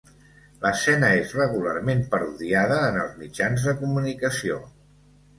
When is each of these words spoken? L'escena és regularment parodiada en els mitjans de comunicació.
L'escena 0.61 1.09
és 1.17 1.33
regularment 1.39 2.01
parodiada 2.15 2.79
en 2.85 2.97
els 3.01 3.11
mitjans 3.25 3.67
de 3.69 3.75
comunicació. 3.83 4.57